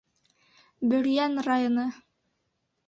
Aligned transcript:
Бөрйән 0.93 1.39
районы. 1.49 1.89